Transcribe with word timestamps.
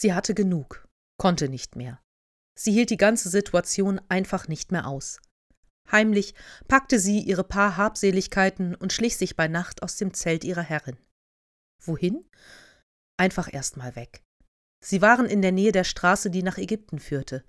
Sie 0.00 0.14
hatte 0.14 0.34
genug, 0.34 0.88
konnte 1.18 1.50
nicht 1.50 1.76
mehr. 1.76 2.00
Sie 2.58 2.72
hielt 2.72 2.88
die 2.88 2.96
ganze 2.96 3.28
Situation 3.28 4.00
einfach 4.08 4.48
nicht 4.48 4.72
mehr 4.72 4.86
aus. 4.86 5.20
Heimlich 5.92 6.34
packte 6.68 6.98
sie 6.98 7.20
ihre 7.20 7.44
paar 7.44 7.76
Habseligkeiten 7.76 8.74
und 8.74 8.94
schlich 8.94 9.18
sich 9.18 9.36
bei 9.36 9.46
Nacht 9.46 9.82
aus 9.82 9.96
dem 9.96 10.14
Zelt 10.14 10.44
ihrer 10.44 10.62
Herrin. 10.62 10.96
Wohin? 11.82 12.24
Einfach 13.18 13.52
erst 13.52 13.76
mal 13.76 13.94
weg. 13.94 14.22
Sie 14.82 15.02
waren 15.02 15.26
in 15.26 15.42
der 15.42 15.52
Nähe 15.52 15.72
der 15.72 15.84
Straße, 15.84 16.30
die 16.30 16.42
nach 16.42 16.56
Ägypten 16.56 16.98
führte. 16.98 17.44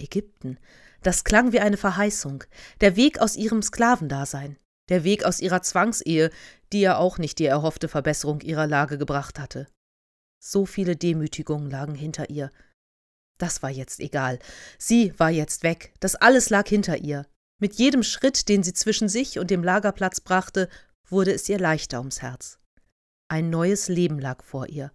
Ägypten, 0.00 0.58
das 1.02 1.24
klang 1.24 1.50
wie 1.52 1.60
eine 1.60 1.76
Verheißung, 1.76 2.44
der 2.80 2.94
Weg 2.94 3.18
aus 3.18 3.34
ihrem 3.34 3.62
Sklavendasein, 3.62 4.56
der 4.88 5.02
Weg 5.02 5.24
aus 5.24 5.40
ihrer 5.40 5.62
Zwangsehe, 5.62 6.30
die 6.72 6.82
ja 6.82 6.96
auch 6.96 7.18
nicht 7.18 7.40
die 7.40 7.46
erhoffte 7.46 7.88
Verbesserung 7.88 8.40
ihrer 8.42 8.68
Lage 8.68 8.98
gebracht 8.98 9.40
hatte. 9.40 9.66
So 10.38 10.66
viele 10.66 10.96
Demütigungen 10.96 11.70
lagen 11.70 11.94
hinter 11.94 12.30
ihr. 12.30 12.50
Das 13.38 13.62
war 13.62 13.70
jetzt 13.70 14.00
egal. 14.00 14.38
Sie 14.78 15.12
war 15.18 15.30
jetzt 15.30 15.62
weg. 15.62 15.92
Das 16.00 16.14
alles 16.14 16.50
lag 16.50 16.68
hinter 16.68 16.98
ihr. 16.98 17.26
Mit 17.58 17.74
jedem 17.74 18.02
Schritt, 18.02 18.48
den 18.48 18.62
sie 18.62 18.74
zwischen 18.74 19.08
sich 19.08 19.38
und 19.38 19.50
dem 19.50 19.64
Lagerplatz 19.64 20.20
brachte, 20.20 20.68
wurde 21.08 21.32
es 21.32 21.48
ihr 21.48 21.58
leichter 21.58 21.98
ums 21.98 22.22
Herz. 22.22 22.58
Ein 23.28 23.50
neues 23.50 23.88
Leben 23.88 24.18
lag 24.18 24.42
vor 24.44 24.68
ihr, 24.68 24.92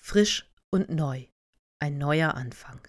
frisch 0.00 0.50
und 0.70 0.90
neu, 0.90 1.26
ein 1.80 1.98
neuer 1.98 2.34
Anfang. 2.34 2.80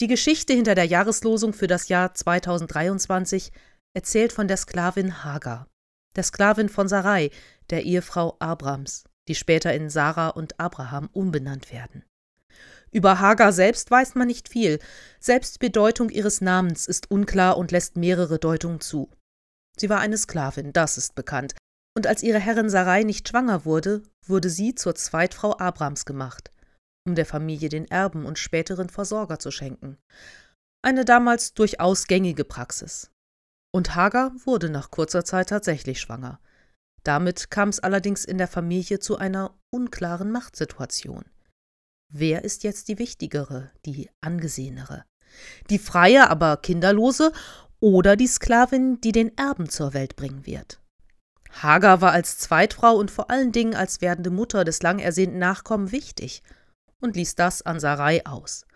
Die 0.00 0.06
Geschichte 0.08 0.52
hinter 0.54 0.74
der 0.74 0.86
Jahreslosung 0.86 1.52
für 1.52 1.68
das 1.68 1.88
Jahr 1.88 2.14
2023 2.14 3.52
erzählt 3.94 4.32
von 4.32 4.48
der 4.48 4.56
Sklavin 4.56 5.22
Hagar, 5.22 5.68
der 6.16 6.24
Sklavin 6.24 6.68
von 6.68 6.88
Sarai, 6.88 7.30
der 7.70 7.84
Ehefrau 7.84 8.36
Abrams, 8.40 9.04
die 9.28 9.34
später 9.34 9.72
in 9.74 9.90
Sarah 9.90 10.28
und 10.28 10.58
Abraham 10.58 11.08
umbenannt 11.12 11.72
werden. 11.72 12.04
Über 12.90 13.20
Hagar 13.20 13.52
selbst 13.52 13.90
weiß 13.90 14.14
man 14.14 14.26
nicht 14.26 14.48
viel. 14.48 14.78
Selbst 15.18 15.58
Bedeutung 15.58 16.10
ihres 16.10 16.40
Namens 16.40 16.86
ist 16.86 17.10
unklar 17.10 17.56
und 17.56 17.70
lässt 17.70 17.96
mehrere 17.96 18.38
Deutungen 18.38 18.80
zu. 18.80 19.10
Sie 19.78 19.88
war 19.88 20.00
eine 20.00 20.18
Sklavin, 20.18 20.72
das 20.72 20.98
ist 20.98 21.14
bekannt. 21.14 21.54
Und 21.96 22.06
als 22.06 22.22
ihre 22.22 22.38
Herrin 22.38 22.68
Sarai 22.68 23.02
nicht 23.02 23.28
schwanger 23.28 23.64
wurde, 23.64 24.02
wurde 24.26 24.50
sie 24.50 24.74
zur 24.74 24.94
Zweitfrau 24.94 25.58
Abrams 25.58 26.04
gemacht, 26.04 26.50
um 27.06 27.14
der 27.14 27.26
Familie 27.26 27.70
den 27.70 27.90
Erben 27.90 28.26
und 28.26 28.38
späteren 28.38 28.90
Versorger 28.90 29.38
zu 29.38 29.50
schenken. 29.50 29.98
Eine 30.82 31.04
damals 31.04 31.54
durchaus 31.54 32.06
gängige 32.06 32.44
Praxis. 32.44 33.10
Und 33.74 33.94
Hagar 33.94 34.32
wurde 34.44 34.68
nach 34.68 34.90
kurzer 34.90 35.24
Zeit 35.24 35.48
tatsächlich 35.48 36.00
schwanger. 36.00 36.40
Damit 37.02 37.50
kam 37.50 37.68
es 37.68 37.80
allerdings 37.80 38.24
in 38.24 38.38
der 38.38 38.48
Familie 38.48 38.98
zu 38.98 39.16
einer 39.18 39.54
unklaren 39.70 40.30
Machtsituation. 40.30 41.24
Wer 42.08 42.44
ist 42.44 42.62
jetzt 42.62 42.88
die 42.88 42.98
wichtigere, 42.98 43.70
die 43.84 44.10
angesehenere? 44.20 45.04
Die 45.70 45.78
freie, 45.78 46.28
aber 46.28 46.58
kinderlose 46.58 47.32
oder 47.80 48.16
die 48.16 48.26
Sklavin, 48.26 49.00
die 49.00 49.12
den 49.12 49.36
Erben 49.36 49.68
zur 49.68 49.94
Welt 49.94 50.14
bringen 50.14 50.46
wird? 50.46 50.80
Hagar 51.50 52.00
war 52.00 52.12
als 52.12 52.38
Zweitfrau 52.38 52.94
und 52.96 53.10
vor 53.10 53.30
allen 53.30 53.52
Dingen 53.52 53.74
als 53.74 54.00
werdende 54.00 54.30
Mutter 54.30 54.64
des 54.64 54.82
lang 54.82 54.98
ersehnten 54.98 55.38
Nachkommen 55.38 55.92
wichtig 55.92 56.42
und 57.00 57.16
ließ 57.16 57.34
das 57.34 57.62
an 57.62 57.80
Sarai 57.80 58.24
aus. 58.26 58.66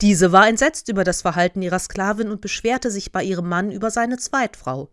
Diese 0.00 0.32
war 0.32 0.48
entsetzt 0.48 0.88
über 0.88 1.04
das 1.04 1.22
Verhalten 1.22 1.62
ihrer 1.62 1.78
Sklavin 1.78 2.30
und 2.30 2.40
beschwerte 2.40 2.90
sich 2.90 3.12
bei 3.12 3.22
ihrem 3.22 3.48
Mann 3.48 3.70
über 3.70 3.90
seine 3.90 4.18
Zweitfrau. 4.18 4.90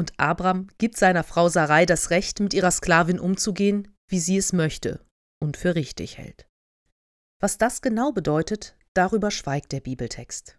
Und 0.00 0.18
Abram 0.18 0.68
gibt 0.78 0.96
seiner 0.96 1.24
Frau 1.24 1.50
Sarai 1.50 1.84
das 1.84 2.08
Recht, 2.08 2.40
mit 2.40 2.54
ihrer 2.54 2.70
Sklavin 2.70 3.20
umzugehen, 3.20 3.94
wie 4.08 4.18
sie 4.18 4.38
es 4.38 4.54
möchte 4.54 5.04
und 5.42 5.58
für 5.58 5.74
richtig 5.74 6.16
hält. 6.16 6.46
Was 7.38 7.58
das 7.58 7.82
genau 7.82 8.10
bedeutet, 8.10 8.74
darüber 8.94 9.30
schweigt 9.30 9.72
der 9.72 9.80
Bibeltext. 9.80 10.56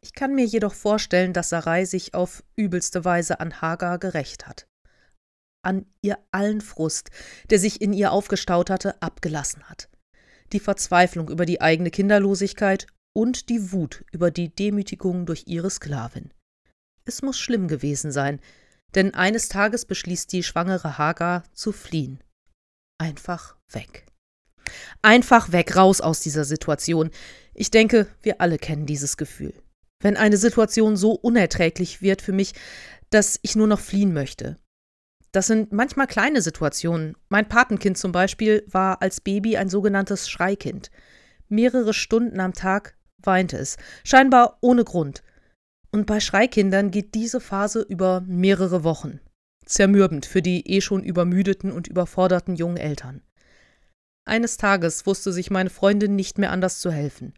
Ich 0.00 0.14
kann 0.14 0.34
mir 0.34 0.44
jedoch 0.44 0.74
vorstellen, 0.74 1.32
dass 1.32 1.50
Sarai 1.50 1.84
sich 1.84 2.14
auf 2.14 2.42
übelste 2.56 3.04
Weise 3.04 3.38
an 3.38 3.60
Hagar 3.60 4.00
gerecht 4.00 4.48
hat. 4.48 4.66
An 5.64 5.86
ihr 6.00 6.18
allen 6.32 6.60
Frust, 6.60 7.10
der 7.50 7.60
sich 7.60 7.80
in 7.82 7.92
ihr 7.92 8.10
aufgestaut 8.10 8.68
hatte, 8.68 9.00
abgelassen 9.00 9.62
hat. 9.70 9.90
Die 10.52 10.58
Verzweiflung 10.58 11.28
über 11.28 11.46
die 11.46 11.60
eigene 11.60 11.92
Kinderlosigkeit 11.92 12.88
und 13.16 13.48
die 13.48 13.70
Wut 13.70 14.04
über 14.10 14.32
die 14.32 14.52
Demütigung 14.52 15.24
durch 15.24 15.44
ihre 15.46 15.70
Sklavin. 15.70 16.34
Es 17.04 17.22
muss 17.22 17.38
schlimm 17.38 17.68
gewesen 17.68 18.10
sein, 18.10 18.40
denn 18.94 19.14
eines 19.14 19.48
Tages 19.48 19.84
beschließt 19.84 20.32
die 20.32 20.42
schwangere 20.42 20.98
Hagar 20.98 21.44
zu 21.52 21.72
fliehen. 21.72 22.22
Einfach 22.98 23.56
weg. 23.70 24.06
Einfach 25.02 25.52
weg, 25.52 25.76
raus 25.76 26.00
aus 26.00 26.20
dieser 26.20 26.44
Situation. 26.44 27.10
Ich 27.54 27.70
denke, 27.70 28.06
wir 28.22 28.40
alle 28.40 28.58
kennen 28.58 28.86
dieses 28.86 29.16
Gefühl. 29.16 29.54
Wenn 30.00 30.16
eine 30.16 30.36
Situation 30.36 30.96
so 30.96 31.12
unerträglich 31.12 32.02
wird 32.02 32.22
für 32.22 32.32
mich, 32.32 32.54
dass 33.10 33.38
ich 33.42 33.56
nur 33.56 33.66
noch 33.66 33.80
fliehen 33.80 34.12
möchte. 34.12 34.58
Das 35.32 35.46
sind 35.46 35.72
manchmal 35.72 36.06
kleine 36.06 36.42
Situationen. 36.42 37.16
Mein 37.28 37.48
Patenkind 37.48 37.96
zum 37.96 38.12
Beispiel 38.12 38.64
war 38.68 39.00
als 39.00 39.20
Baby 39.20 39.56
ein 39.56 39.68
sogenanntes 39.68 40.28
Schreikind. 40.28 40.90
Mehrere 41.48 41.94
Stunden 41.94 42.40
am 42.40 42.52
Tag 42.52 42.96
weinte 43.18 43.56
es, 43.56 43.76
scheinbar 44.04 44.58
ohne 44.60 44.84
Grund. 44.84 45.22
Und 45.92 46.06
bei 46.06 46.20
Schreikindern 46.20 46.90
geht 46.90 47.14
diese 47.14 47.40
Phase 47.40 47.82
über 47.82 48.22
mehrere 48.22 48.82
Wochen. 48.82 49.20
Zermürbend 49.66 50.26
für 50.26 50.42
die 50.42 50.66
eh 50.66 50.80
schon 50.80 51.04
übermüdeten 51.04 51.70
und 51.70 51.86
überforderten 51.86 52.56
jungen 52.56 52.78
Eltern. 52.78 53.22
Eines 54.24 54.56
Tages 54.56 55.06
wusste 55.06 55.32
sich 55.32 55.50
meine 55.50 55.70
Freundin 55.70 56.16
nicht 56.16 56.38
mehr 56.38 56.50
anders 56.50 56.80
zu 56.80 56.90
helfen. 56.90 57.34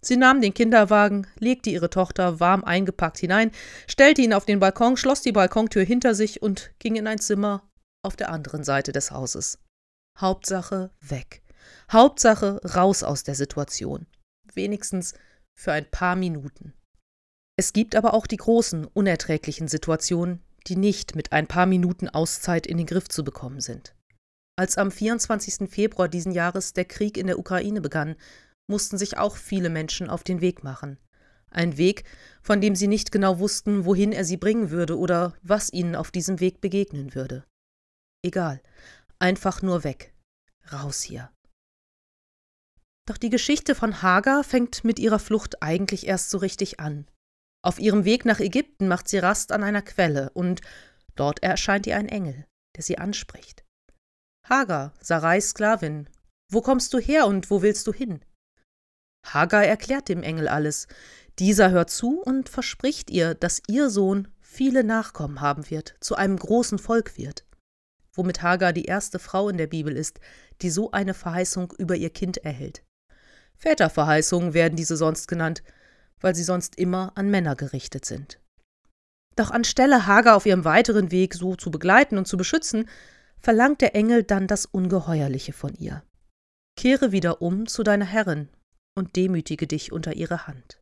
Sie 0.00 0.16
nahm 0.16 0.40
den 0.40 0.52
Kinderwagen, 0.52 1.28
legte 1.38 1.70
ihre 1.70 1.90
Tochter 1.90 2.40
warm 2.40 2.64
eingepackt 2.64 3.18
hinein, 3.18 3.52
stellte 3.86 4.22
ihn 4.22 4.32
auf 4.32 4.44
den 4.44 4.58
Balkon, 4.58 4.96
schloss 4.96 5.22
die 5.22 5.32
Balkontür 5.32 5.84
hinter 5.84 6.14
sich 6.14 6.42
und 6.42 6.72
ging 6.80 6.96
in 6.96 7.06
ein 7.06 7.20
Zimmer 7.20 7.68
auf 8.04 8.16
der 8.16 8.30
anderen 8.30 8.64
Seite 8.64 8.90
des 8.90 9.12
Hauses. 9.12 9.58
Hauptsache 10.18 10.90
weg. 11.00 11.42
Hauptsache 11.90 12.60
raus 12.74 13.04
aus 13.04 13.22
der 13.22 13.36
Situation. 13.36 14.06
Wenigstens 14.54 15.14
für 15.54 15.72
ein 15.72 15.88
paar 15.88 16.16
Minuten. 16.16 16.74
Es 17.56 17.72
gibt 17.72 17.94
aber 17.94 18.14
auch 18.14 18.26
die 18.26 18.38
großen, 18.38 18.86
unerträglichen 18.86 19.68
Situationen, 19.68 20.42
die 20.66 20.76
nicht 20.76 21.16
mit 21.16 21.32
ein 21.32 21.46
paar 21.46 21.66
Minuten 21.66 22.08
Auszeit 22.08 22.66
in 22.66 22.78
den 22.78 22.86
Griff 22.86 23.08
zu 23.08 23.24
bekommen 23.24 23.60
sind. 23.60 23.94
Als 24.56 24.78
am 24.78 24.90
24. 24.90 25.68
Februar 25.70 26.08
diesen 26.08 26.32
Jahres 26.32 26.72
der 26.72 26.84
Krieg 26.84 27.16
in 27.16 27.26
der 27.26 27.38
Ukraine 27.38 27.80
begann, 27.80 28.16
mussten 28.70 28.96
sich 28.96 29.18
auch 29.18 29.36
viele 29.36 29.70
Menschen 29.70 30.08
auf 30.08 30.24
den 30.24 30.40
Weg 30.40 30.62
machen. 30.62 30.98
Ein 31.50 31.76
Weg, 31.76 32.04
von 32.42 32.60
dem 32.60 32.74
sie 32.74 32.88
nicht 32.88 33.12
genau 33.12 33.38
wussten, 33.38 33.84
wohin 33.84 34.12
er 34.12 34.24
sie 34.24 34.36
bringen 34.38 34.70
würde 34.70 34.98
oder 34.98 35.34
was 35.42 35.72
ihnen 35.72 35.96
auf 35.96 36.10
diesem 36.10 36.40
Weg 36.40 36.60
begegnen 36.60 37.14
würde. 37.14 37.44
Egal, 38.24 38.62
einfach 39.18 39.60
nur 39.60 39.84
weg. 39.84 40.14
Raus 40.72 41.02
hier. 41.02 41.30
Doch 43.06 43.18
die 43.18 43.30
Geschichte 43.30 43.74
von 43.74 44.00
Hagar 44.00 44.44
fängt 44.44 44.84
mit 44.84 44.98
ihrer 44.98 45.18
Flucht 45.18 45.62
eigentlich 45.62 46.06
erst 46.06 46.30
so 46.30 46.38
richtig 46.38 46.78
an. 46.78 47.06
Auf 47.64 47.78
ihrem 47.78 48.04
Weg 48.04 48.24
nach 48.24 48.40
Ägypten 48.40 48.88
macht 48.88 49.08
sie 49.08 49.18
Rast 49.18 49.52
an 49.52 49.62
einer 49.62 49.82
Quelle 49.82 50.30
und 50.34 50.60
dort 51.14 51.42
erscheint 51.42 51.86
ihr 51.86 51.96
ein 51.96 52.08
Engel, 52.08 52.46
der 52.76 52.82
sie 52.82 52.98
anspricht. 52.98 53.64
Hagar, 54.48 54.92
Sarais 55.00 55.50
Sklavin, 55.50 56.08
wo 56.50 56.60
kommst 56.60 56.92
du 56.92 56.98
her 56.98 57.26
und 57.26 57.50
wo 57.50 57.62
willst 57.62 57.86
du 57.86 57.92
hin? 57.92 58.24
Hagar 59.24 59.64
erklärt 59.64 60.08
dem 60.08 60.22
Engel 60.22 60.48
alles. 60.48 60.88
Dieser 61.38 61.70
hört 61.70 61.90
zu 61.90 62.20
und 62.20 62.48
verspricht 62.48 63.10
ihr, 63.10 63.34
dass 63.34 63.62
ihr 63.68 63.88
Sohn 63.88 64.28
viele 64.40 64.84
Nachkommen 64.84 65.40
haben 65.40 65.70
wird, 65.70 65.94
zu 66.00 66.16
einem 66.16 66.36
großen 66.36 66.78
Volk 66.78 67.16
wird. 67.16 67.46
Womit 68.14 68.42
Hagar 68.42 68.72
die 68.72 68.84
erste 68.84 69.18
Frau 69.18 69.48
in 69.48 69.56
der 69.56 69.68
Bibel 69.68 69.96
ist, 69.96 70.20
die 70.60 70.68
so 70.68 70.90
eine 70.90 71.14
Verheißung 71.14 71.72
über 71.78 71.94
ihr 71.94 72.10
Kind 72.10 72.38
erhält. 72.38 72.82
Väterverheißungen 73.56 74.52
werden 74.52 74.76
diese 74.76 74.96
sonst 74.96 75.28
genannt, 75.28 75.62
weil 76.22 76.34
sie 76.34 76.44
sonst 76.44 76.76
immer 76.76 77.12
an 77.14 77.30
Männer 77.30 77.56
gerichtet 77.56 78.04
sind. 78.04 78.38
Doch 79.36 79.50
anstelle 79.50 80.06
Hagar 80.06 80.36
auf 80.36 80.46
ihrem 80.46 80.64
weiteren 80.64 81.10
Weg 81.10 81.34
so 81.34 81.54
zu 81.56 81.70
begleiten 81.70 82.18
und 82.18 82.26
zu 82.26 82.36
beschützen, 82.36 82.88
verlangt 83.38 83.80
der 83.80 83.94
Engel 83.94 84.22
dann 84.22 84.46
das 84.46 84.66
Ungeheuerliche 84.66 85.52
von 85.52 85.74
ihr. 85.74 86.02
Kehre 86.76 87.12
wieder 87.12 87.42
um 87.42 87.66
zu 87.66 87.82
deiner 87.82 88.04
Herrin 88.04 88.48
und 88.94 89.16
demütige 89.16 89.66
dich 89.66 89.92
unter 89.92 90.14
ihre 90.14 90.46
Hand. 90.46 90.80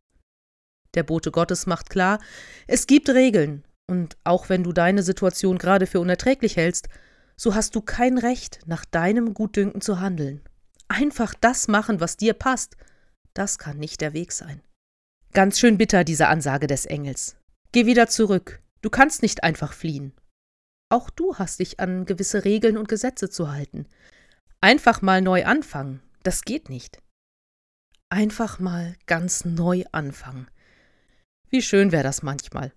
Der 0.93 1.03
Bote 1.03 1.31
Gottes 1.31 1.65
macht 1.65 1.89
klar, 1.89 2.19
es 2.67 2.87
gibt 2.87 3.09
Regeln, 3.09 3.63
und 3.87 4.17
auch 4.23 4.49
wenn 4.49 4.63
du 4.63 4.73
deine 4.73 5.03
Situation 5.03 5.57
gerade 5.57 5.87
für 5.87 5.99
unerträglich 5.99 6.57
hältst, 6.57 6.89
so 7.35 7.55
hast 7.55 7.75
du 7.75 7.81
kein 7.81 8.17
Recht, 8.17 8.59
nach 8.65 8.85
deinem 8.85 9.33
Gutdünken 9.33 9.81
zu 9.81 9.99
handeln. 9.99 10.41
Einfach 10.87 11.33
das 11.33 11.67
machen, 11.67 11.99
was 11.99 12.17
dir 12.17 12.33
passt, 12.33 12.75
das 13.33 13.57
kann 13.57 13.77
nicht 13.77 14.01
der 14.01 14.13
Weg 14.13 14.33
sein. 14.33 14.61
Ganz 15.33 15.59
schön 15.59 15.77
bitter 15.77 16.03
diese 16.03 16.27
Ansage 16.27 16.67
des 16.67 16.85
Engels. 16.85 17.37
Geh 17.71 17.85
wieder 17.85 18.07
zurück, 18.07 18.61
du 18.81 18.89
kannst 18.89 19.21
nicht 19.21 19.43
einfach 19.43 19.71
fliehen. 19.71 20.13
Auch 20.89 21.09
du 21.09 21.35
hast 21.35 21.59
dich 21.59 21.79
an 21.79 22.05
gewisse 22.05 22.43
Regeln 22.43 22.77
und 22.77 22.89
Gesetze 22.89 23.29
zu 23.29 23.49
halten. 23.49 23.85
Einfach 24.59 25.01
mal 25.01 25.21
neu 25.21 25.45
anfangen, 25.45 26.01
Das 26.23 26.43
geht 26.43 26.69
nicht. 26.69 27.01
Einfach 28.09 28.59
mal 28.59 28.95
ganz 29.07 29.45
neu 29.45 29.85
anfangen. 29.91 30.47
Wie 31.49 31.61
schön 31.61 31.91
wäre 31.91 32.03
das 32.03 32.21
manchmal. 32.23 32.73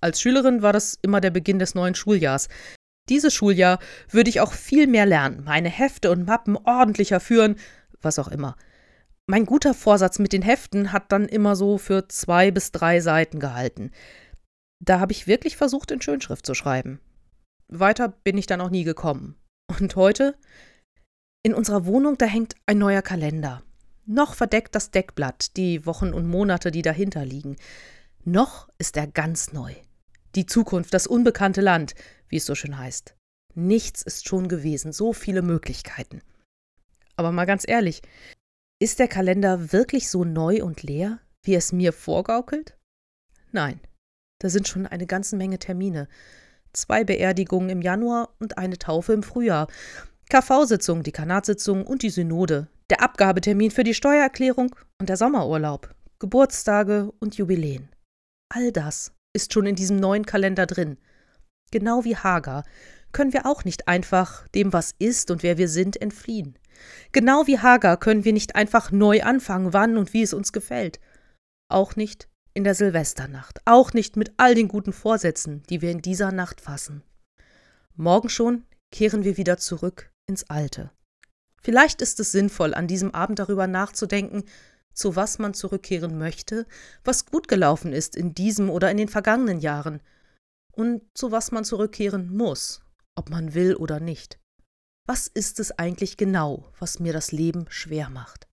Als 0.00 0.20
Schülerin 0.20 0.62
war 0.62 0.72
das 0.72 0.98
immer 1.00 1.20
der 1.20 1.30
Beginn 1.30 1.58
des 1.58 1.74
neuen 1.74 1.94
Schuljahrs. 1.94 2.48
Dieses 3.08 3.32
Schuljahr 3.32 3.78
würde 4.10 4.30
ich 4.30 4.40
auch 4.40 4.52
viel 4.52 4.86
mehr 4.86 5.06
lernen, 5.06 5.44
meine 5.44 5.70
Hefte 5.70 6.10
und 6.10 6.26
Mappen 6.26 6.56
ordentlicher 6.56 7.20
führen, 7.20 7.56
was 8.02 8.18
auch 8.18 8.28
immer. 8.28 8.56
Mein 9.26 9.46
guter 9.46 9.72
Vorsatz 9.72 10.18
mit 10.18 10.32
den 10.32 10.42
Heften 10.42 10.92
hat 10.92 11.10
dann 11.10 11.26
immer 11.26 11.56
so 11.56 11.78
für 11.78 12.08
zwei 12.08 12.50
bis 12.50 12.72
drei 12.72 13.00
Seiten 13.00 13.40
gehalten. 13.40 13.90
Da 14.84 15.00
habe 15.00 15.12
ich 15.12 15.26
wirklich 15.26 15.56
versucht, 15.56 15.90
in 15.90 16.02
Schönschrift 16.02 16.44
zu 16.44 16.54
schreiben. 16.54 17.00
Weiter 17.68 18.08
bin 18.08 18.36
ich 18.36 18.46
dann 18.46 18.60
auch 18.60 18.68
nie 18.68 18.84
gekommen. 18.84 19.36
Und 19.80 19.96
heute? 19.96 20.36
In 21.42 21.54
unserer 21.54 21.86
Wohnung, 21.86 22.18
da 22.18 22.26
hängt 22.26 22.54
ein 22.66 22.78
neuer 22.78 23.00
Kalender. 23.00 23.62
Noch 24.04 24.34
verdeckt 24.34 24.74
das 24.74 24.90
Deckblatt, 24.90 25.56
die 25.56 25.86
Wochen 25.86 26.12
und 26.12 26.26
Monate, 26.26 26.70
die 26.70 26.82
dahinter 26.82 27.24
liegen. 27.24 27.56
Noch 28.24 28.68
ist 28.76 28.96
er 28.98 29.06
ganz 29.06 29.54
neu. 29.54 29.74
Die 30.34 30.44
Zukunft, 30.44 30.92
das 30.92 31.06
unbekannte 31.06 31.62
Land, 31.62 31.94
wie 32.28 32.36
es 32.36 32.44
so 32.44 32.54
schön 32.54 32.76
heißt. 32.76 33.14
Nichts 33.54 34.02
ist 34.02 34.28
schon 34.28 34.48
gewesen, 34.48 34.92
so 34.92 35.14
viele 35.14 35.40
Möglichkeiten. 35.40 36.20
Aber 37.16 37.32
mal 37.32 37.46
ganz 37.46 37.64
ehrlich, 37.66 38.02
ist 38.84 38.98
der 38.98 39.08
Kalender 39.08 39.72
wirklich 39.72 40.10
so 40.10 40.24
neu 40.24 40.62
und 40.62 40.82
leer, 40.82 41.18
wie 41.42 41.54
es 41.54 41.72
mir 41.72 41.90
vorgaukelt? 41.90 42.76
Nein, 43.50 43.80
da 44.42 44.50
sind 44.50 44.68
schon 44.68 44.86
eine 44.86 45.06
ganze 45.06 45.36
Menge 45.36 45.58
Termine. 45.58 46.06
Zwei 46.74 47.02
Beerdigungen 47.02 47.70
im 47.70 47.80
Januar 47.80 48.34
und 48.40 48.58
eine 48.58 48.76
Taufe 48.76 49.14
im 49.14 49.22
Frühjahr. 49.22 49.68
KV-Sitzung, 50.28 51.02
die 51.02 51.12
Kanatssitzung 51.12 51.86
und 51.86 52.02
die 52.02 52.10
Synode. 52.10 52.68
Der 52.90 53.00
Abgabetermin 53.00 53.70
für 53.70 53.84
die 53.84 53.94
Steuererklärung 53.94 54.76
und 55.00 55.08
der 55.08 55.16
Sommerurlaub. 55.16 55.94
Geburtstage 56.18 57.10
und 57.20 57.38
Jubiläen. 57.38 57.88
All 58.50 58.70
das 58.70 59.14
ist 59.32 59.54
schon 59.54 59.64
in 59.64 59.76
diesem 59.76 59.96
neuen 59.96 60.26
Kalender 60.26 60.66
drin. 60.66 60.98
Genau 61.70 62.04
wie 62.04 62.16
Hagar 62.16 62.64
können 63.12 63.32
wir 63.32 63.46
auch 63.46 63.64
nicht 63.64 63.88
einfach 63.88 64.46
dem, 64.48 64.74
was 64.74 64.94
ist 64.98 65.30
und 65.30 65.42
wer 65.42 65.56
wir 65.56 65.68
sind, 65.68 66.02
entfliehen. 66.02 66.58
Genau 67.12 67.46
wie 67.46 67.58
Hagar 67.58 67.96
können 67.98 68.24
wir 68.24 68.32
nicht 68.32 68.56
einfach 68.56 68.90
neu 68.90 69.22
anfangen, 69.22 69.72
wann 69.72 69.96
und 69.96 70.12
wie 70.12 70.22
es 70.22 70.34
uns 70.34 70.52
gefällt. 70.52 71.00
Auch 71.68 71.96
nicht 71.96 72.28
in 72.54 72.64
der 72.64 72.74
Silvesternacht, 72.74 73.60
auch 73.64 73.92
nicht 73.92 74.16
mit 74.16 74.32
all 74.36 74.54
den 74.54 74.68
guten 74.68 74.92
Vorsätzen, 74.92 75.62
die 75.68 75.82
wir 75.82 75.90
in 75.90 76.02
dieser 76.02 76.32
Nacht 76.32 76.60
fassen. 76.60 77.02
Morgen 77.96 78.28
schon 78.28 78.64
kehren 78.92 79.24
wir 79.24 79.36
wieder 79.36 79.58
zurück 79.58 80.10
ins 80.28 80.48
Alte. 80.50 80.90
Vielleicht 81.62 82.02
ist 82.02 82.20
es 82.20 82.30
sinnvoll, 82.32 82.74
an 82.74 82.86
diesem 82.86 83.12
Abend 83.14 83.38
darüber 83.38 83.66
nachzudenken, 83.66 84.44
zu 84.92 85.16
was 85.16 85.38
man 85.38 85.54
zurückkehren 85.54 86.18
möchte, 86.18 86.66
was 87.02 87.26
gut 87.26 87.48
gelaufen 87.48 87.92
ist 87.92 88.14
in 88.14 88.34
diesem 88.34 88.70
oder 88.70 88.90
in 88.90 88.96
den 88.96 89.08
vergangenen 89.08 89.60
Jahren, 89.60 90.00
und 90.72 91.02
zu 91.14 91.32
was 91.32 91.52
man 91.52 91.64
zurückkehren 91.64 92.34
muss, 92.34 92.82
ob 93.16 93.30
man 93.30 93.54
will 93.54 93.74
oder 93.74 94.00
nicht. 94.00 94.38
Was 95.06 95.26
ist 95.26 95.60
es 95.60 95.70
eigentlich 95.72 96.16
genau, 96.16 96.72
was 96.78 96.98
mir 96.98 97.12
das 97.12 97.30
Leben 97.30 97.66
schwer 97.68 98.08
macht? 98.08 98.48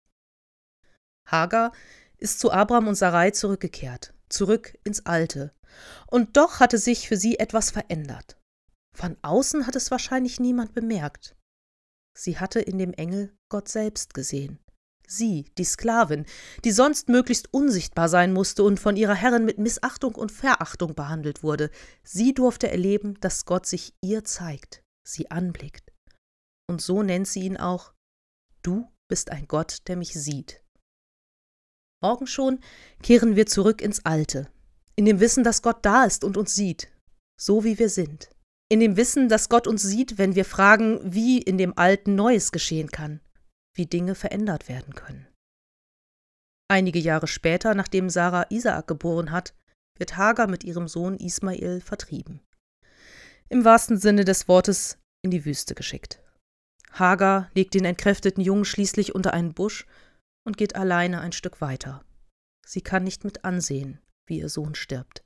Hagar 1.25 1.71
ist 2.17 2.41
zu 2.41 2.51
Abraham 2.51 2.89
und 2.89 2.95
Sarai 2.95 3.31
zurückgekehrt, 3.31 4.13
zurück 4.27 4.77
ins 4.83 5.05
Alte. 5.05 5.53
Und 6.07 6.35
doch 6.35 6.59
hatte 6.59 6.77
sich 6.77 7.07
für 7.07 7.15
sie 7.15 7.39
etwas 7.39 7.71
verändert. 7.71 8.37
Von 8.93 9.15
außen 9.21 9.65
hat 9.65 9.77
es 9.77 9.91
wahrscheinlich 9.91 10.41
niemand 10.41 10.73
bemerkt. 10.73 11.37
Sie 12.13 12.37
hatte 12.37 12.59
in 12.59 12.77
dem 12.77 12.91
Engel 12.91 13.33
Gott 13.47 13.69
selbst 13.69 14.13
gesehen. 14.13 14.59
Sie, 15.07 15.45
die 15.57 15.63
Sklavin, 15.63 16.25
die 16.65 16.73
sonst 16.73 17.07
möglichst 17.07 17.53
unsichtbar 17.53 18.09
sein 18.09 18.33
musste 18.33 18.63
und 18.63 18.77
von 18.77 18.97
ihrer 18.97 19.15
Herrin 19.15 19.45
mit 19.45 19.57
Missachtung 19.57 20.15
und 20.15 20.33
Verachtung 20.33 20.95
behandelt 20.95 21.43
wurde, 21.43 21.69
sie 22.03 22.33
durfte 22.33 22.69
erleben, 22.69 23.17
dass 23.21 23.45
Gott 23.45 23.65
sich 23.65 23.93
ihr 24.01 24.25
zeigt, 24.25 24.83
sie 25.05 25.31
anblickt 25.31 25.90
und 26.67 26.81
so 26.81 27.03
nennt 27.03 27.27
sie 27.27 27.41
ihn 27.41 27.57
auch 27.57 27.93
Du 28.63 28.87
bist 29.07 29.31
ein 29.31 29.47
Gott, 29.47 29.87
der 29.87 29.97
mich 29.97 30.13
sieht. 30.13 30.63
Morgen 32.01 32.27
schon 32.27 32.59
kehren 33.03 33.35
wir 33.35 33.45
zurück 33.45 33.81
ins 33.81 34.05
Alte, 34.05 34.51
in 34.95 35.05
dem 35.05 35.19
Wissen, 35.19 35.43
dass 35.43 35.61
Gott 35.61 35.85
da 35.85 36.05
ist 36.05 36.23
und 36.23 36.37
uns 36.37 36.55
sieht, 36.55 36.91
so 37.39 37.63
wie 37.63 37.77
wir 37.79 37.89
sind. 37.89 38.29
In 38.69 38.79
dem 38.79 38.97
Wissen, 38.97 39.27
dass 39.27 39.49
Gott 39.49 39.67
uns 39.67 39.83
sieht, 39.83 40.17
wenn 40.17 40.35
wir 40.35 40.45
fragen, 40.45 40.99
wie 41.03 41.39
in 41.39 41.57
dem 41.57 41.77
Alten 41.77 42.15
Neues 42.15 42.51
geschehen 42.51 42.89
kann, 42.89 43.19
wie 43.75 43.85
Dinge 43.85 44.15
verändert 44.15 44.69
werden 44.69 44.95
können. 44.95 45.27
Einige 46.69 46.99
Jahre 46.99 47.27
später, 47.27 47.75
nachdem 47.75 48.09
Sarah 48.09 48.45
Isaak 48.49 48.87
geboren 48.87 49.31
hat, 49.31 49.53
wird 49.97 50.15
Hagar 50.15 50.47
mit 50.47 50.63
ihrem 50.63 50.87
Sohn 50.87 51.17
Ismael 51.17 51.81
vertrieben. 51.81 52.41
Im 53.49 53.65
wahrsten 53.65 53.97
Sinne 53.97 54.23
des 54.23 54.47
Wortes 54.47 54.97
in 55.21 55.31
die 55.31 55.43
Wüste 55.43 55.75
geschickt. 55.75 56.23
Hagar 57.01 57.49
legt 57.53 57.73
den 57.73 57.83
entkräfteten 57.83 58.41
Jungen 58.41 58.63
schließlich 58.63 59.13
unter 59.13 59.33
einen 59.33 59.53
Busch 59.53 59.85
und 60.47 60.55
geht 60.55 60.75
alleine 60.75 61.19
ein 61.19 61.33
Stück 61.33 61.59
weiter. 61.59 62.05
Sie 62.65 62.81
kann 62.81 63.03
nicht 63.03 63.25
mit 63.25 63.43
ansehen, 63.43 63.99
wie 64.29 64.39
ihr 64.39 64.47
Sohn 64.47 64.75
stirbt. 64.75 65.25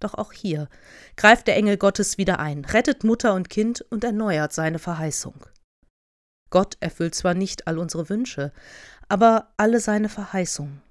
Doch 0.00 0.14
auch 0.14 0.32
hier 0.32 0.68
greift 1.16 1.46
der 1.46 1.56
Engel 1.56 1.76
Gottes 1.76 2.18
wieder 2.18 2.38
ein, 2.38 2.64
rettet 2.64 3.04
Mutter 3.04 3.34
und 3.34 3.50
Kind 3.50 3.82
und 3.82 4.02
erneuert 4.02 4.52
seine 4.52 4.78
Verheißung. 4.78 5.46
Gott 6.50 6.78
erfüllt 6.80 7.14
zwar 7.14 7.34
nicht 7.34 7.66
all 7.66 7.78
unsere 7.78 8.08
Wünsche, 8.08 8.52
aber 9.08 9.52
alle 9.56 9.80
seine 9.80 10.08
Verheißungen. 10.08 10.82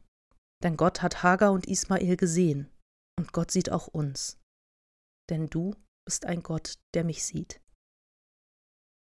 Denn 0.63 0.77
Gott 0.77 1.01
hat 1.01 1.23
Hagar 1.23 1.51
und 1.51 1.67
Ismael 1.67 2.17
gesehen, 2.17 2.69
und 3.17 3.33
Gott 3.33 3.51
sieht 3.51 3.71
auch 3.71 3.87
uns. 3.87 4.37
Denn 5.29 5.47
du 5.47 5.73
bist 6.05 6.25
ein 6.25 6.43
Gott, 6.43 6.75
der 6.93 7.03
mich 7.03 7.25
sieht. 7.25 7.59